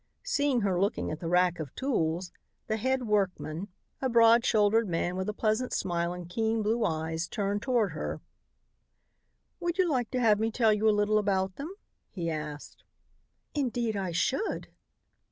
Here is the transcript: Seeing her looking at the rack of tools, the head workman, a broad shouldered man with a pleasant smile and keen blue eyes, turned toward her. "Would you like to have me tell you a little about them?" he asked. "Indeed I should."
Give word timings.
Seeing 0.23 0.61
her 0.61 0.81
looking 0.81 1.11
at 1.11 1.19
the 1.19 1.27
rack 1.29 1.59
of 1.59 1.75
tools, 1.75 2.31
the 2.65 2.77
head 2.77 3.03
workman, 3.03 3.67
a 4.01 4.09
broad 4.09 4.43
shouldered 4.43 4.89
man 4.89 5.15
with 5.15 5.29
a 5.29 5.31
pleasant 5.33 5.73
smile 5.73 6.11
and 6.11 6.27
keen 6.27 6.63
blue 6.63 6.83
eyes, 6.83 7.27
turned 7.27 7.61
toward 7.61 7.91
her. 7.91 8.19
"Would 9.59 9.77
you 9.77 9.87
like 9.87 10.09
to 10.09 10.19
have 10.19 10.39
me 10.39 10.49
tell 10.49 10.73
you 10.73 10.89
a 10.89 10.89
little 10.89 11.19
about 11.19 11.55
them?" 11.57 11.71
he 12.09 12.31
asked. 12.31 12.83
"Indeed 13.53 13.95
I 13.95 14.11
should." 14.11 14.69